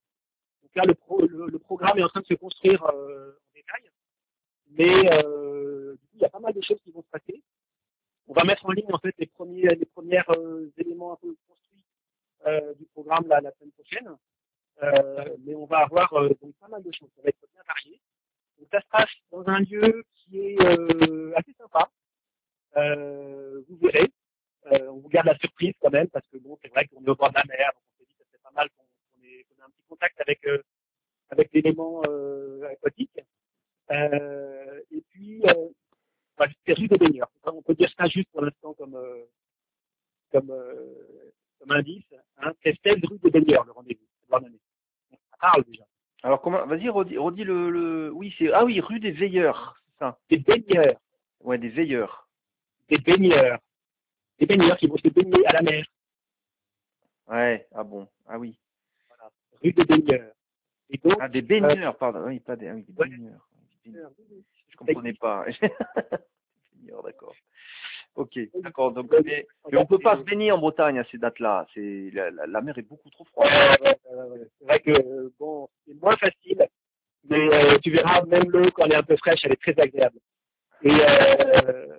[0.63, 3.55] Donc là, le, pro, le, le programme est en train de se construire euh, en
[3.55, 3.91] détail.
[4.71, 7.43] Mais euh, du coup, il y a pas mal de choses qui vont se passer.
[8.27, 11.37] On va mettre en ligne en fait les premiers, les premières euh, éléments un peu
[11.47, 11.85] construits
[12.79, 14.17] du programme la, semaine prochaine.
[15.45, 17.11] Mais on va avoir pas mal de choses.
[17.17, 18.01] Ça va être bien varié.
[18.59, 20.59] Donc ça se passe dans un lieu qui est
[21.37, 21.91] assez sympa.
[22.77, 24.11] Euh, vous verrez.
[24.73, 27.09] Euh, on vous garde la surprise quand même parce que bon, c'est vrai qu'on est
[27.09, 29.45] au bord de la mer, donc on s'est dit que c'est pas mal qu'on ait,
[29.45, 30.63] qu'on ait un petit contact avec euh,
[31.31, 33.21] avec l'élément euh, aquatique.
[33.91, 35.69] Euh, et puis, euh,
[36.39, 37.31] bah, c'est rue des baigneurs.
[37.45, 39.25] On peut dire ça juste pour l'instant comme euh,
[40.33, 42.05] comme euh, comme indice.
[42.39, 42.53] Hein.
[42.63, 44.07] C'est 16 rue des baigneurs le rendez-vous.
[44.31, 45.85] Ça parle déjà.
[46.23, 48.11] Alors comment Vas-y, redis, redis le, le.
[48.13, 50.19] Oui, c'est ah oui, rue des Veilleurs, c'est ça.
[50.29, 51.01] Des baigneurs,
[51.41, 52.29] Ouais, des Veilleurs.
[52.91, 53.59] Des baigneurs,
[54.39, 55.85] des baigneurs qui vont se baigner à la mer.
[57.29, 57.67] Ouais.
[57.75, 58.09] Ah bon.
[58.27, 58.57] Ah oui.
[59.09, 59.31] Voilà.
[59.63, 60.33] Rue des baigneurs.
[60.91, 62.25] Et donc, Ah des baigneurs, pardon.
[62.27, 62.69] Oui, pas des.
[62.69, 63.09] Ah oui, des Ouais.
[63.09, 63.47] baigneurs.
[64.69, 65.45] Je comprenais pas.
[66.75, 67.35] Baigneurs, d'accord.
[68.17, 68.93] Ok, d'accord.
[68.93, 71.67] Donc, mais, mais on peut pas se baigner en Bretagne à ces dates-là.
[71.75, 73.51] C'est la, la, la mer est beaucoup trop froide.
[73.81, 74.49] Ouais, ouais.
[74.59, 76.67] C'est vrai que euh, bon, c'est moins facile,
[77.29, 79.79] mais euh, tu verras même l'eau quand elle est un peu fraîche, elle est très
[79.81, 80.19] agréable.
[80.83, 81.97] Et, euh,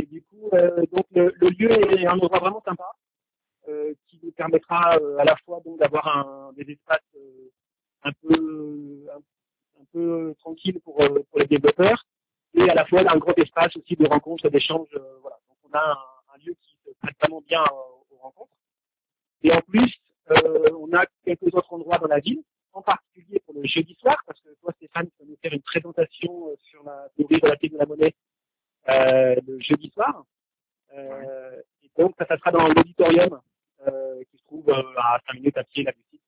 [0.00, 2.90] et du coup, euh, donc le, lieu est un endroit vraiment sympa,
[3.68, 7.16] euh, qui nous permettra euh, à la fois donc d'avoir des espaces
[8.02, 11.02] un peu un, peu tranquilles pour
[11.36, 12.06] les développeurs,
[12.54, 14.88] et à la fois un gros espace aussi de rencontres, d'échanges.
[14.94, 15.98] euh, voilà, donc on a
[16.34, 17.62] un, lieu qui se prête vraiment bien
[18.10, 18.56] aux rencontres.
[19.42, 19.92] Et en plus,
[20.30, 24.40] on a quelques autres endroits dans la ville, en particulier pour le jeudi soir, parce
[24.40, 27.86] que toi, Stéphane, tu vas nous faire une présentation sur la théorie relative de la
[27.86, 28.14] monnaie
[29.46, 30.24] le jeudi soir.
[30.92, 33.40] Euh, Et donc, ça, ça sera dans l'auditorium
[33.86, 36.22] euh, qui se trouve euh, à 5 minutes à pied là du site.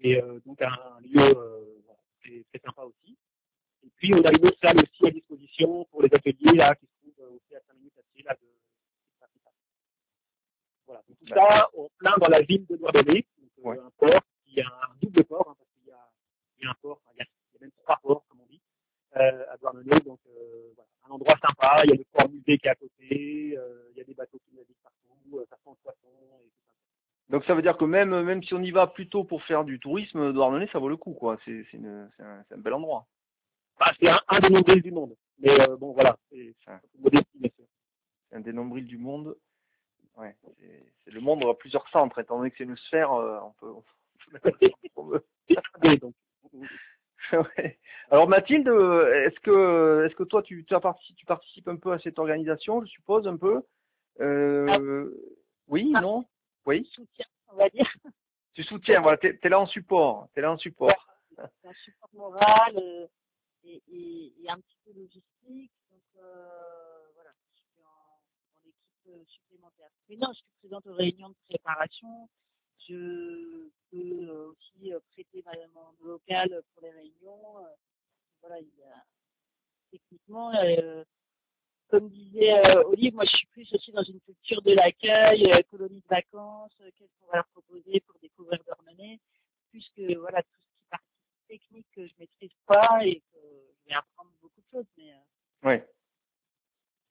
[0.00, 1.82] Et euh, donc, un lieu euh,
[2.20, 3.16] très, sympa aussi.
[3.84, 6.86] Et puis, on a une autre salle aussi à disposition pour les ateliers là, qui
[6.86, 8.46] se trouve euh, aussi à 5 minutes à pied là de.
[10.86, 11.02] Voilà.
[11.08, 13.22] Donc, tout ça, en plein dans la ville de euh,
[13.62, 13.78] Ouais.
[13.78, 16.08] un port qui a un double port, hein, parce qu'il y a,
[16.58, 18.24] il y a un port, enfin, il y a, il y a même trois ports,
[19.16, 20.00] euh, à Douarnenez.
[20.00, 21.82] Donc, euh, voilà, un endroit sympa.
[21.84, 23.56] Il y a le port musée qui est à côté.
[23.58, 25.38] euh, il y a des bateaux qui naviguent partout.
[25.38, 26.08] Euh, ça sent le poisson
[26.44, 26.74] et tout ça.
[27.30, 29.78] Donc ça veut dire que même, même si on y va plutôt pour faire du
[29.80, 31.38] tourisme, Douarnenez, ça vaut le coup, quoi.
[31.44, 32.10] C'est un,
[32.50, 33.06] un bel endroit.
[33.78, 35.16] Bah, c'est un, un des nombrils du monde.
[35.38, 36.80] Mais euh, bon, voilà, c'est c'est un
[38.32, 39.36] un des nombrils du monde.
[40.16, 40.36] Ouais,
[41.04, 43.72] c'est le monde à plusieurs centres, étant donné que c'est une sphère, euh, on peut,
[44.96, 45.22] on peut.
[47.32, 47.78] Ouais.
[48.10, 51.76] Alors Mathilde, euh, est-ce que est-ce que toi tu, tu, as participé, tu participes un
[51.76, 53.62] peu à cette organisation, je suppose un peu?
[54.20, 55.14] Euh,
[55.68, 56.00] Oui, Ah.
[56.00, 56.24] non?
[56.66, 56.84] Oui?
[56.92, 57.86] Soutien, on va dire.
[58.54, 61.06] Tu soutiens, voilà, t'es es là en support, t'es là en support.
[61.36, 63.06] C'est un support moral euh,
[63.62, 65.70] et, et, et un petit peu logistique.
[65.92, 69.88] Donc euh, voilà, je suis en, en équipe euh, supplémentaire.
[70.08, 72.28] Mais non, je suis présente aux réunions de préparation.
[72.88, 77.64] Je peux aussi prêter ma mon local pour les réunions.
[78.40, 79.04] Voilà, il y a
[79.90, 81.04] techniquement, euh,
[81.88, 85.60] comme disait euh, Olive, moi je suis plus aussi dans une culture de l'accueil, euh,
[85.70, 89.18] colonie de vacances, qu'est-ce qu'on va leur proposer pour découvrir Dornenay,
[89.70, 91.06] plus que voilà tout ce qui est partie
[91.48, 95.68] technique que je maîtrise pas et que je vais apprendre beaucoup de choses, mais euh,
[95.68, 95.86] Ouais.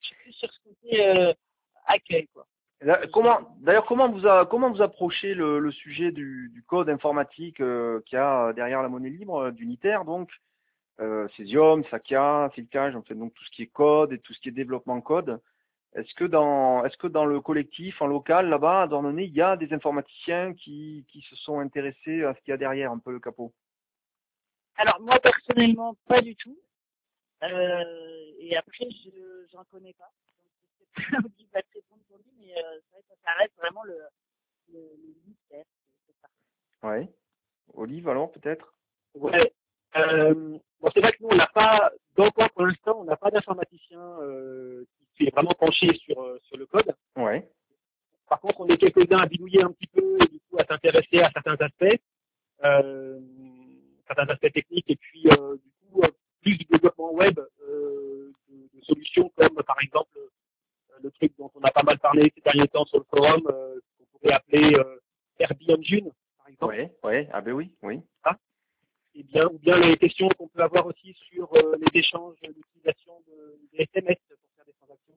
[0.01, 1.33] je suis plus sur ce côté euh,
[1.85, 2.47] accueil quoi.
[2.81, 6.89] Là, Comment, d'ailleurs, comment vous a, comment vous approchez le, le sujet du, du code
[6.89, 10.31] informatique euh, qu'il y a derrière la monnaie libre, d'unitaire, donc
[10.99, 14.39] euh, Cesium, Sakia, Silcage, en fait, donc tout ce qui est code et tout ce
[14.39, 15.41] qui est développement code.
[15.93, 19.41] Est-ce que dans, est-ce que dans le collectif, en local, là-bas, à Dornenay, il y
[19.41, 22.99] a des informaticiens qui, qui se sont intéressés à ce qu'il y a derrière, un
[22.99, 23.53] peu le capot?
[24.75, 26.57] Alors moi personnellement pas du tout.
[27.43, 30.09] Euh, et après je j'en connais pas.
[30.41, 33.31] Donc je sais pas il va te répondre pour lui, mais euh, vrai que ça
[33.39, 33.97] reste vraiment le
[34.71, 35.65] le, le mystère.
[36.21, 36.87] ça.
[36.87, 37.09] Ouais.
[37.73, 38.73] Olive, alors, peut-être?
[39.15, 39.53] Ouais.
[39.97, 40.33] Euh,
[40.79, 43.99] bon, c'est vrai que nous, on n'a pas, d'emploi pour l'instant, on n'a pas d'informaticien
[44.21, 46.93] euh, qui s'est vraiment penché sur, euh, sur le code.
[47.15, 47.49] Ouais.
[48.27, 51.19] Par contre, on est quelques-uns à bidouiller un petit peu et du coup à s'intéresser
[51.21, 51.99] à certains aspects,
[52.63, 53.19] euh,
[54.05, 56.01] certains aspects techniques et puis euh, du coup
[56.41, 60.17] plus du développement web euh, de, solutions comme par exemple
[61.01, 63.79] le truc dont on a pas mal parlé ces derniers temps sur le forum, euh,
[63.97, 64.99] qu'on pourrait appeler euh,
[65.39, 66.75] Airbnb Engine, par exemple.
[66.75, 67.29] Ouais, ouais.
[67.31, 68.01] Ah ben oui, oui.
[69.15, 73.21] Et bien, ou bien les questions qu'on peut avoir aussi sur euh, les échanges, l'utilisation
[73.27, 75.15] de, des SMS pour faire des transactions,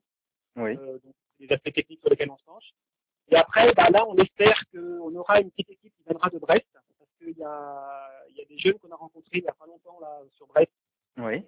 [0.57, 0.77] Oui.
[0.77, 2.71] euh, donc les aspects techniques sur lesquels on se penche.
[3.29, 6.67] Et après, bah, là, on espère qu'on aura une petite équipe qui viendra de Brest,
[6.73, 9.53] parce qu'il y a, il y a des jeunes qu'on a rencontrés il n'y a
[9.53, 10.73] pas longtemps là sur Brest,
[11.19, 11.45] Oui.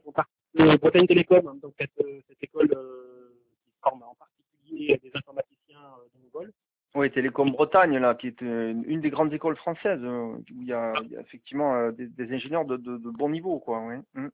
[0.55, 5.11] de Bretagne Télécom, hein, donc cette, euh, cette école euh, qui forme en particulier des
[5.27, 5.45] Mongol.
[6.95, 10.67] Oui, Télécom Bretagne, là, qui est euh, une des grandes écoles françaises, euh, où il
[10.67, 13.59] y a, il y a effectivement euh, des, des ingénieurs de, de, de bon niveau,
[13.59, 13.85] quoi.
[13.85, 13.99] Ouais.
[14.15, 14.29] Mm.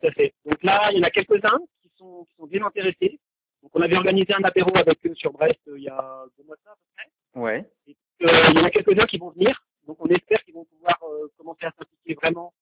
[0.00, 0.34] Tout à fait.
[0.44, 3.18] Donc là, il y en a quelques-uns qui sont, qui sont bien intéressés.
[3.62, 6.44] Donc on avait organisé un apéro avec eux sur Brest euh, il y a deux
[6.44, 7.40] mois de ça à peu près.
[7.40, 7.70] Ouais.
[7.88, 9.58] Euh, il y en a quelques-uns qui vont venir.
[9.86, 12.52] Donc on espère qu'ils vont pouvoir euh, commencer à s'impliquer vraiment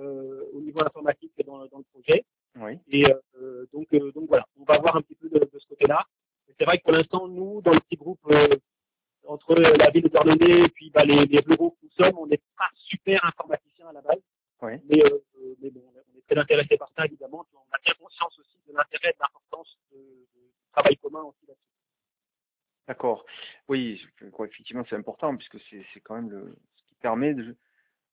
[0.00, 2.24] euh, au niveau informatique et dans, dans le projet.
[2.56, 2.72] Oui.
[2.88, 3.04] Et
[3.40, 6.04] euh, donc, euh, donc voilà, on va voir un petit peu de, de ce côté-là.
[6.48, 8.48] Et C'est vrai que pour l'instant, nous, dans le petit groupe euh,
[9.48, 12.26] entre la ville de Dornenay et puis bah, les, les bureaux que nous sommes, on
[12.26, 14.20] n'est pas super informaticiens à la base.
[14.60, 14.80] Ouais.
[14.88, 15.18] Mais, euh,
[15.62, 17.46] mais bon, on est très intéressé par ça, évidemment.
[17.54, 19.98] On a bien conscience aussi de l'intérêt et de l'importance du
[20.72, 21.62] travail commun aussi là-dessus.
[22.88, 23.26] D'accord.
[23.68, 27.54] Oui, effectivement c'est important puisque c'est c'est quand même le ce qui permet de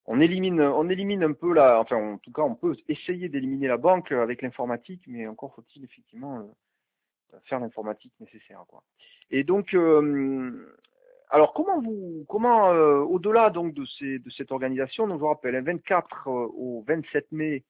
[0.04, 3.68] on élimine on élimine un peu la enfin en tout cas on peut essayer d'éliminer
[3.68, 8.82] la banque avec l'informatique mais encore faut-il effectivement euh, faire l'informatique nécessaire quoi.
[9.30, 10.76] Et donc euh,
[11.30, 15.28] alors comment vous comment euh, au-delà donc de ces de cette organisation donc je vous
[15.28, 17.64] rappelle hein, 24 euh, au 27 mai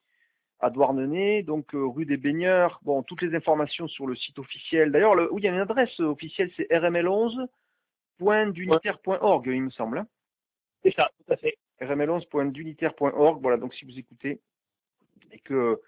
[0.58, 2.80] à Douarnenez, donc euh, rue des Baigneurs.
[2.82, 4.90] Bon, toutes les informations sur le site officiel.
[4.90, 9.98] D'ailleurs, le- oui, il y a une adresse officielle, c'est rml11.dunitaire.org, il me semble.
[9.98, 10.06] hein.
[10.82, 11.56] C'est ça, tout à fait.
[11.82, 13.42] rml11.dunitaire.org.
[13.42, 14.40] Voilà, donc si vous écoutez
[15.32, 15.78] et que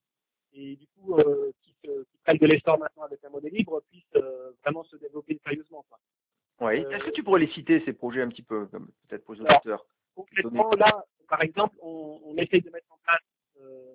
[0.56, 3.82] et du coup euh, qui, se, qui, prennent de l'essor maintenant avec un modèle libre
[3.90, 5.86] puissent euh, vraiment se développer sérieusement.
[5.90, 6.00] Quoi.
[6.62, 6.76] Oui.
[6.92, 9.86] Est-ce que tu pourrais les citer ces projets un petit peu, peut-être pour les auditeurs
[10.16, 13.20] Concrètement, là, par exemple, on, on essaye de mettre en place
[13.60, 13.94] euh,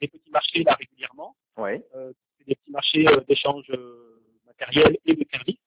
[0.00, 1.34] des petits marchés là régulièrement.
[1.56, 1.82] Oui.
[1.96, 2.12] Euh,
[2.46, 3.70] des petits marchés euh, d'échange
[4.46, 5.58] matériel et de services.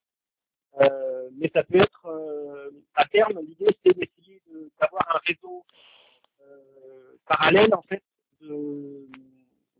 [0.79, 4.41] Euh, mais ça peut être à terme l'idée c'est d'essayer
[4.79, 5.65] d'avoir un réseau
[7.45, 8.01] parallèle en fait
[8.41, 9.07] de,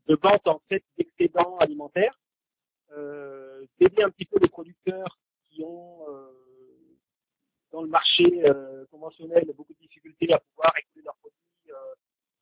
[0.07, 2.19] de vente en fait d'excédents alimentaires,
[2.91, 5.17] euh, d'aider un petit peu les producteurs
[5.49, 6.31] qui ont euh,
[7.71, 11.95] dans le marché euh, conventionnel beaucoup de difficultés à pouvoir écouler leurs produits euh,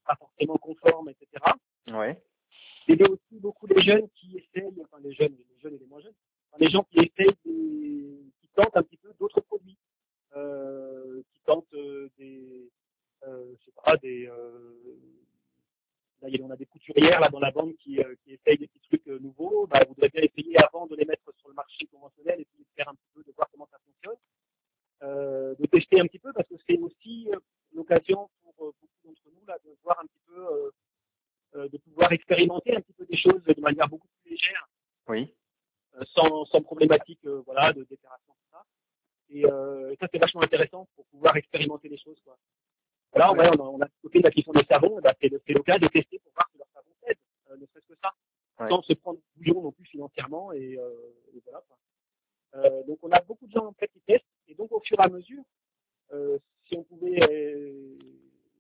[0.06, 1.28] pas forcément conformes, etc.
[1.92, 2.22] Ouais.
[2.88, 6.02] D'aider aussi beaucoup les jeunes qui essayent, enfin les jeunes, les jeunes et les moins
[6.02, 6.14] jeunes,
[6.52, 9.78] enfin, les gens qui essayent, des, qui tentent un petit peu d'autres produits,
[10.36, 12.70] euh, qui tentent euh, des,
[13.26, 14.30] euh, je sais pas, des
[16.24, 18.80] Là, on a des couturières là dans la bande qui, euh, qui essayent des petits
[18.88, 19.68] trucs euh, nouveaux.
[19.68, 22.60] Bah, vous devez bien essayer avant de les mettre sur le marché conventionnel et puis
[22.64, 24.16] de faire un petit peu, de voir comment ça fonctionne,
[25.04, 27.40] euh, de tester un petit peu parce que c'est aussi euh,
[27.74, 30.72] l'occasion pour euh, beaucoup d'entre nous là de voir un petit peu,
[31.56, 34.68] de pouvoir expérimenter un petit peu des choses de manière beaucoup plus légère.
[35.10, 35.32] Oui.
[36.16, 38.66] sans, sans problématique, voilà, de déclaration tout ça.
[39.30, 42.38] Et, et ça c'est vachement intéressant pour pouvoir expérimenter les choses quoi.
[43.14, 43.58] Voilà, ouais.
[43.60, 46.20] on, a, on a côté là qui font des savons, bah, c'est l'occasion de tester
[46.20, 47.18] pour voir si leur savon aide,
[47.52, 48.12] euh, ne serait-ce que ça,
[48.60, 48.70] ouais.
[48.70, 51.64] sans se prendre bouillon non plus financièrement et, euh, et voilà.
[51.68, 51.78] Quoi.
[52.56, 55.00] Euh, donc on a beaucoup de gens en fait qui testent et donc au fur
[55.00, 55.44] et à mesure,
[56.12, 57.98] euh, si on pouvait euh,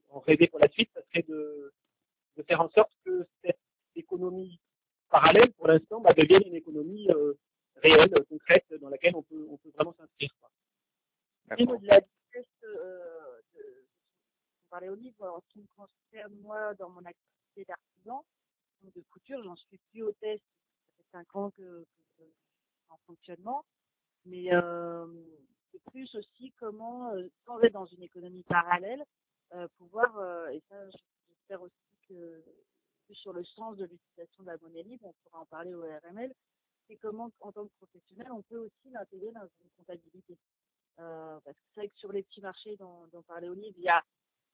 [0.10, 1.74] en rêver pour la suite, ça serait de,
[2.38, 3.60] de faire en sorte que cette
[3.96, 4.60] économie
[5.10, 7.34] parallèle pour l'instant bah, devienne une économie euh,
[7.78, 10.32] réelle, concrète, dans laquelle on peut, on peut vraiment s'inscrire.
[11.52, 13.86] Au-delà du test, euh, de,
[14.70, 18.26] parler au livre, en ce qui me concerne, moi, dans mon activité d'artisan,
[18.82, 20.44] de couture, j'en suis plus au test.
[20.44, 22.24] Ça fait cinq ans que, que, que
[22.90, 23.64] en fonctionnement.
[24.26, 25.06] Mais euh,
[25.72, 29.04] c'est plus aussi comment, euh, sans être dans une économie parallèle,
[29.78, 30.76] pouvoir, euh, et ça,
[31.30, 32.44] j'espère aussi que
[33.12, 36.34] sur le sens de l'utilisation de la monnaie libre, on pourra en parler au RML,
[36.88, 40.38] c'est comment, en tant que professionnel, on peut aussi l'intégrer dans une comptabilité.
[41.00, 43.84] Euh, parce que c'est vrai que sur les petits marchés dont, dont parlait Olive, il
[43.84, 44.04] y a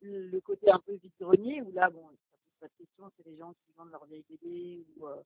[0.01, 3.37] le côté un peu vide-grenier où là, bon, ça pose pas de question, c'est les
[3.37, 5.21] gens qui vendent leurs vieilles BD ou euh,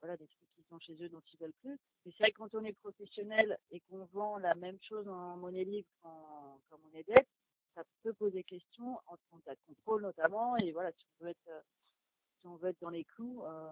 [0.00, 1.76] voilà des trucs qui sont chez eux dont ils veulent plus.
[2.04, 5.36] Mais c'est vrai que quand on est professionnel et qu'on vend la même chose en
[5.36, 7.28] monnaie libre qu'en qu monnaie dette,
[7.78, 10.56] ça peut poser question en termes de contrôle notamment.
[10.56, 11.64] Et voilà, si on veut être,
[12.40, 13.68] si on veut être dans les clous, euh,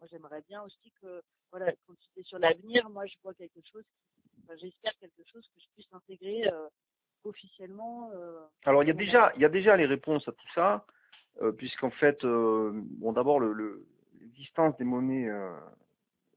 [0.00, 1.20] moi j'aimerais bien aussi que,
[1.50, 3.84] voilà, quand tu es sur l'avenir, moi je vois quelque chose,
[4.44, 6.48] enfin, j'espère quelque chose que je puisse intégrer.
[6.48, 6.68] Euh,
[7.26, 10.52] officiellement euh, Alors il y a déjà il y a déjà les réponses à tout
[10.54, 10.84] ça,
[11.40, 13.86] euh, puisqu'en fait euh, bon d'abord le
[14.20, 15.58] l'existence des monnaies euh,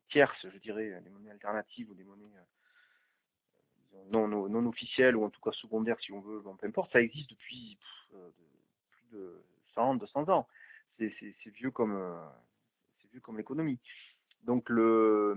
[0.10, 2.57] tierces, je dirais, des monnaies alternatives ou des monnaies euh,
[4.12, 7.30] non, non, ou en tout cas secondaires si on veut, bon, peu importe, ça existe
[7.30, 7.78] depuis
[8.12, 8.18] de,
[8.92, 9.44] plus de
[9.74, 10.48] 100, 200 ans.
[10.98, 11.98] C'est vieux comme
[13.12, 13.80] vieux comme l'économie.
[14.44, 15.36] Donc le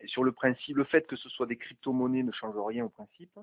[0.00, 2.88] et sur le principe, le fait que ce soit des crypto-monnaies ne change rien au
[2.88, 3.38] principe.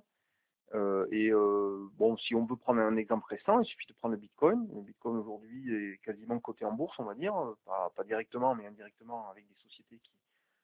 [0.74, 4.16] Euh, et euh, bon, si on veut prendre un exemple récent, il suffit de prendre
[4.16, 4.68] le Bitcoin.
[4.74, 7.34] Le Bitcoin aujourd'hui est quasiment coté en bourse, on va dire,
[7.66, 10.12] pas, directement, mais indirectement avec des sociétés qui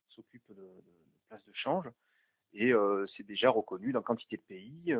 [0.09, 0.67] s'occupent de
[1.29, 1.85] places de change.
[2.53, 2.71] Et
[3.15, 4.95] c'est déjà reconnu dans quantité de pays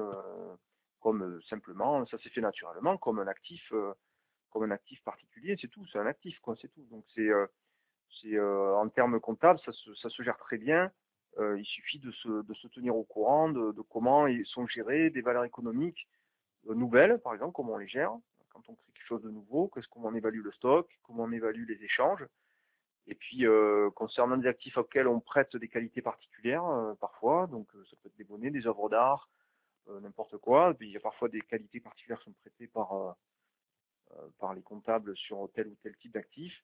[1.00, 3.72] comme simplement, ça s'est fait naturellement, comme un actif,
[4.50, 5.56] comme un actif particulier.
[5.60, 6.86] C'est tout, c'est un actif, quoi, c'est tout.
[6.90, 7.30] Donc c'est,
[8.22, 10.92] c'est en termes comptables, ça se, ça se gère très bien.
[11.40, 15.10] Euh, il suffit de se, de se, tenir au courant de, de, comment sont gérées
[15.10, 16.08] des valeurs économiques
[16.66, 18.12] nouvelles, par exemple, comment on les gère,
[18.50, 21.32] quand on crée quelque chose de nouveau, qu'est-ce comment on évalue le stock, comment on
[21.32, 22.26] évalue les échanges.
[23.08, 27.68] Et puis, euh, concernant des actifs auxquels on prête des qualités particulières, euh, parfois, donc
[27.76, 29.30] euh, ça peut être des monnaies, des œuvres d'art,
[30.02, 30.72] n'importe quoi.
[30.72, 33.18] Et puis, il y a parfois des qualités particulières qui sont prêtées par,
[34.40, 36.64] par les comptables sur tel ou tel type d'actifs.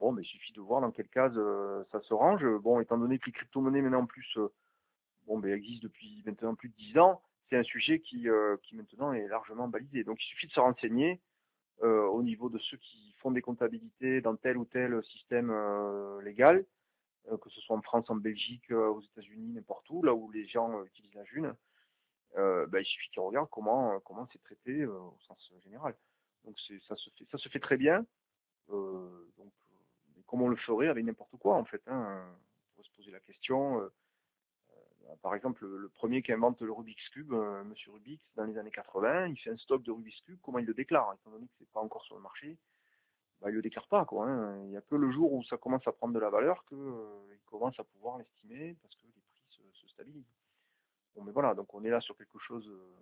[0.00, 2.44] Bon, mais il suffit de voir dans quelle case euh, ça se range.
[2.62, 4.52] Bon, étant donné que les crypto-monnaies maintenant en plus, euh,
[5.26, 8.76] bon, ben, existent depuis maintenant plus de 10 ans, c'est un sujet qui, euh, qui
[8.76, 10.04] maintenant est largement balisé.
[10.04, 11.20] Donc il suffit de se renseigner
[11.82, 15.52] au niveau de ceux qui font des comptabilités dans tel ou tel système
[16.22, 16.64] légal,
[17.24, 20.82] que ce soit en France, en Belgique, aux États-Unis, n'importe où, là où les gens
[20.84, 21.54] utilisent la june.
[22.34, 25.94] Ben, il suffit qu'ils regardent comment comment c'est traité au sens général.
[26.44, 26.58] Donc
[26.88, 28.04] ça se fait ça se fait très bien.
[28.70, 31.82] Euh, donc euh, comme on le ferait avec n'importe quoi en fait.
[31.86, 32.24] Hein.
[32.26, 33.80] On pourrait se poser la question.
[35.08, 38.44] Euh, euh, par exemple, le, premier qui invente le Rubik's Cube, euh, Monsieur Rubik, dans
[38.44, 41.30] les années 80, il fait un stock de Rubik's Cube, comment il le déclare Étant
[41.30, 42.56] donné que c'est pas encore sur le marché,
[43.40, 44.06] bah, il le déclare pas.
[44.10, 44.58] Hein.
[44.64, 46.78] Il n'y a que le jour où ça commence à prendre de la valeur qu'il
[47.46, 50.34] commence à pouvoir l'estimer parce que les prix se, se stabilisent.
[51.14, 52.94] Bon, mais voilà, donc on est là sur quelque chose euh,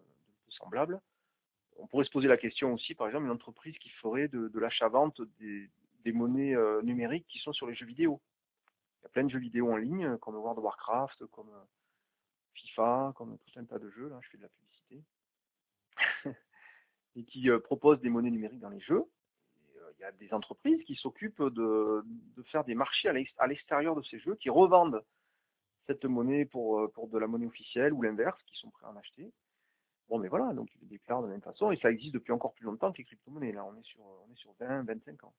[0.47, 1.01] de semblable.
[1.79, 5.21] On pourrait se poser la question aussi, par exemple, une entreprise qui ferait de, l'achat-vente
[5.39, 5.69] des,
[6.13, 8.21] monnaies euh, numériques qui sont sur les jeux vidéo.
[9.01, 11.49] Il y a plein de jeux vidéo en ligne, euh, comme World of Warcraft, comme
[11.49, 11.65] euh,
[12.57, 15.03] FIFA, comme tout un tas de jeux, là, je fais de la publicité,
[17.17, 19.05] et qui euh, proposent des monnaies numériques dans les jeux.
[19.77, 22.05] Euh, Il y a des entreprises qui s'occupent de,
[22.51, 25.03] faire des marchés à l'ex- à l'extérieur de ces jeux, qui revendent
[25.87, 28.91] cette monnaie pour, euh, pour de la monnaie officielle ou l'inverse, qui sont prêts à
[28.91, 29.33] en acheter.
[30.09, 32.33] Bon, mais voilà, donc ils le déclarent de la même façon, et ça existe depuis
[32.33, 33.53] encore plus longtemps que les crypto-monnaies.
[33.53, 35.35] Là, on est sur, on est sur 20, 25 ans.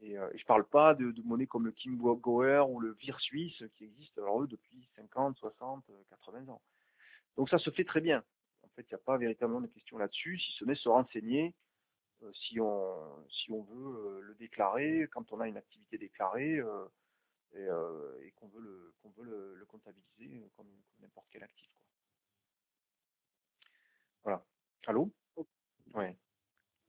[0.00, 2.92] Et, euh, et je parle pas de, de monnaies comme le Kim Goer ou le
[2.92, 6.62] Vir Suisse qui existent, alors eux, depuis 50, 60, euh, 80 ans.
[7.36, 8.24] Donc ça se fait très bien.
[8.62, 11.54] En fait, il n'y a pas véritablement de question là-dessus, si ce n'est se renseigner
[12.22, 16.58] euh, si on si on veut euh, le déclarer, quand on a une activité déclarée
[16.58, 16.86] euh,
[17.54, 21.70] et, et qu'on veut le qu'on veut le, le comptabiliser comme, comme n'importe quel actif.
[21.72, 21.82] Quoi.
[24.24, 24.44] Voilà.
[24.86, 25.10] Allô?
[25.94, 26.16] Ouais.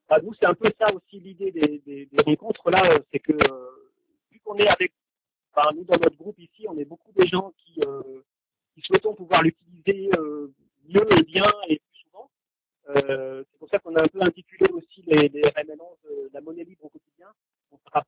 [0.10, 3.20] Bah, nous, c'est un peu ça aussi l'idée des, des, des rencontres là, euh, c'est
[3.20, 3.70] que euh,
[4.32, 4.91] vu qu'on est avec,
[5.53, 8.01] enfin, nous dans notre groupe ici, on est beaucoup de gens qui, euh,
[8.74, 10.10] qui souhaitons pouvoir l'utiliser
[10.88, 12.32] mieux et bien et plus souvent.
[12.88, 16.64] C'est pour ça qu'on a un peu intitulé aussi les, les RML11 euh, la monnaie
[16.64, 17.28] libre au quotidien.
[17.93, 18.03] Ça,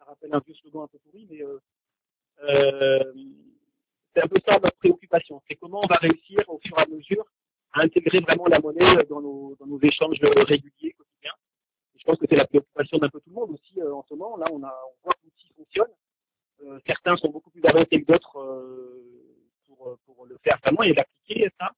[0.00, 3.12] rappelle, un vieux slogan un peu pourri, mais euh,
[4.12, 5.40] c'est un peu ça notre préoccupation.
[5.48, 7.24] C'est comment on va réussir au fur et à mesure
[7.72, 10.96] à intégrer vraiment la monnaie dans nos, dans nos échanges réguliers
[12.00, 14.14] je pense que c'est la préoccupation d'un peu tout le monde aussi euh, en ce
[14.14, 14.36] moment.
[14.36, 15.92] Là, on, a, on voit que l'outil fonctionne.
[16.62, 19.36] Euh, certains sont beaucoup plus avancés que d'autres euh,
[19.66, 21.70] pour, pour le faire vraiment et l'appliquer ça.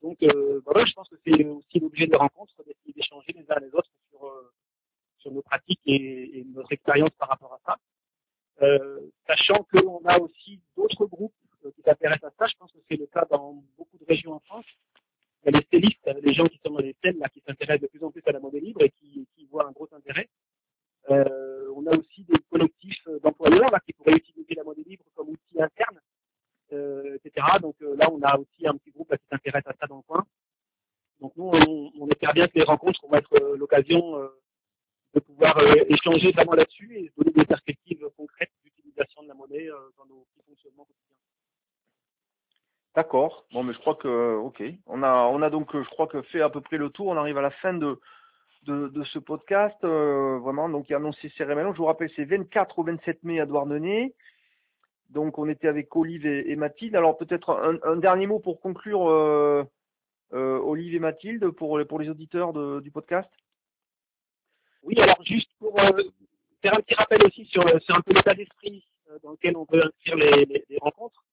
[0.00, 0.18] Donc,
[0.64, 3.90] voilà, je pense que c'est aussi l'objet des rencontres, d'essayer d'échanger les uns les autres
[4.08, 4.32] sur,
[5.18, 7.76] sur nos pratiques et, et notre expérience par rapport à ça.
[8.62, 11.34] Euh, sachant qu'on a aussi d'autres groupes
[11.74, 14.40] qui s'intéressent à ça, je pense que c'est le cas dans beaucoup de régions en
[14.40, 14.66] France.
[15.44, 17.82] Il y a les stylistes, les gens qui sont dans les scènes là, qui s'intéressent
[17.82, 19.26] de plus en plus à la monnaie libre et qui
[19.56, 20.28] un gros intérêt.
[21.10, 25.30] Euh, on a aussi des collectifs d'employeurs là, qui pourraient utiliser la monnaie libre comme
[25.30, 26.00] outil interne,
[26.72, 27.46] euh, etc.
[27.60, 30.02] Donc euh, là, on a aussi un petit groupe qui s'intéresse à ça dans le
[30.02, 30.24] coin.
[31.20, 31.50] Donc nous,
[31.98, 34.28] on, espère bien que les rencontres vont être euh, l'occasion euh,
[35.14, 39.68] de pouvoir euh, échanger vraiment là-dessus et donner des perspectives concrètes d'utilisation de la monnaie
[39.68, 41.16] euh, dans nos petits fonctionnements quotidiens.
[42.94, 43.46] D'accord.
[43.52, 44.62] Bon, mais je crois que, ok.
[44.86, 47.06] On a, on a donc, euh, je crois que fait à peu près le tour.
[47.08, 48.00] On arrive à la fin de,
[48.64, 49.76] de, ce podcast.
[49.84, 51.72] euh, vraiment, donc il a annoncé CRML.
[51.72, 54.14] Je vous rappelle, c'est 24 au 27 mai à Douarnenez.
[55.10, 56.94] Donc on était avec Olive et, Mathilde.
[56.94, 59.64] Alors peut-être un, dernier mot pour conclure, euh,
[60.34, 62.52] euh, Olive et Mathilde, pour, pour les auditeurs
[62.82, 63.30] du podcast.
[64.82, 65.74] Oui, alors juste pour
[66.60, 68.86] faire un petit rappel aussi sur, sur un peu l'état d'esprit
[69.22, 71.24] dans lequel on veut inscrire les, rencontres.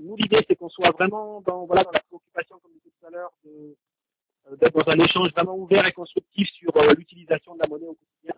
[0.00, 3.06] Nous, l'idée, c'est qu'on soit vraiment dans, voilà, dans la préoccupation, comme je disais tout
[3.06, 3.76] à l'heure, de-
[4.50, 8.34] dans un échange vraiment ouvert et constructif sur euh, l'utilisation de la monnaie au quotidien.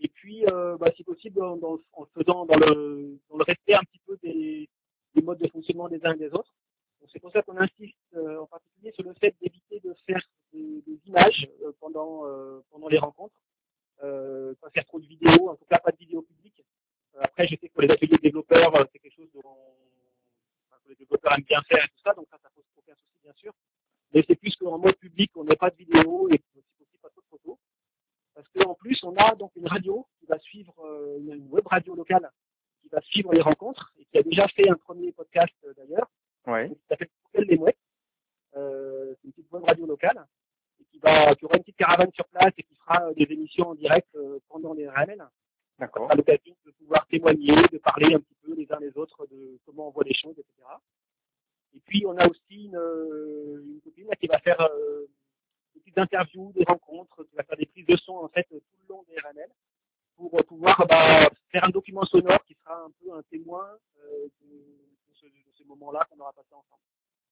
[0.00, 1.58] Et puis, euh, bah, si possible, en
[2.14, 4.68] faisant dans le, dans le respect un petit peu des,
[5.14, 6.52] des modes de fonctionnement des uns et des autres.
[7.12, 10.22] C'est pour ça qu'on insiste euh, en particulier sur le fait d'éviter de faire
[10.52, 13.34] des, des images euh, pendant, euh, pendant les rencontres,
[14.02, 16.64] euh, pas faire trop de vidéos, en tout cas pas de vidéos publiques.
[17.14, 19.42] Euh, après, je sais que pour les ateliers de développeurs, euh, c'est quelque chose dont
[19.42, 23.18] que les développeurs aiment bien faire et tout ça, donc ça, ça pose aucun souci,
[23.22, 23.52] bien sûr.
[24.14, 27.10] Mais c'est plus qu'en mode public, on n'ait pas de vidéo et si possible pas
[27.10, 27.56] trop de photos.
[28.34, 31.66] Parce qu'en plus, on a donc une radio qui va suivre, euh, une une web
[31.66, 32.30] radio locale
[32.82, 36.08] qui va suivre les rencontres et qui a déjà fait un premier podcast euh, d'ailleurs,
[36.46, 36.68] Ouais.
[36.68, 37.76] qui s'appelle des Mouettes.
[38.56, 40.24] Euh, c'est une petite web radio locale
[40.80, 43.68] et qui va, qui aura une petite caravane sur place et qui fera des émissions
[43.68, 44.08] en direct
[44.48, 45.26] pendant les RML
[45.78, 46.10] D'accord.
[46.10, 49.58] à l'occasion de pouvoir témoigner, de parler un petit peu les uns les autres de
[49.64, 50.52] comment on voit les choses, etc.
[51.74, 55.06] Et puis on a aussi une, euh, une copine là, qui va faire euh,
[55.74, 58.60] des petites interviews, des rencontres, qui va faire des prises de son en fait tout
[58.82, 59.48] le long des RML
[60.16, 63.66] pour euh, pouvoir bah, faire un document sonore qui sera un peu un témoin
[63.98, 66.80] euh, de, de ce, de ce moment-là qu'on aura passé ensemble.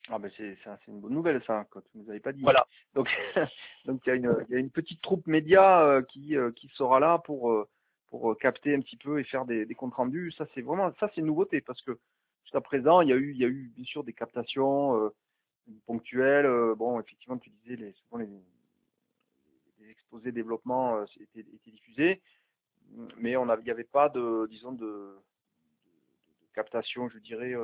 [0.09, 0.57] Ah ben c'est
[0.89, 2.43] une bonne nouvelle ça, quand tu nous avais pas dit.
[2.43, 2.67] Voilà.
[2.95, 3.09] Donc
[3.85, 6.51] donc il y a une il y a une petite troupe média euh, qui euh,
[6.53, 7.69] qui sera là pour euh,
[8.11, 10.33] pour capter un petit peu et faire des, des comptes rendus.
[10.33, 11.99] Ça c'est vraiment ça c'est une nouveauté parce que
[12.53, 15.11] jusqu'à présent il y a eu il y a eu bien sûr des captations euh,
[15.87, 16.47] ponctuelles.
[16.47, 18.29] euh, bon effectivement tu disais les souvent les,
[19.91, 22.23] exposés développement euh, étaient, étaient diffusés,
[23.17, 25.19] mais on il n'y avait pas de, disons, de, de-
[26.43, 27.55] de captation, je dirais,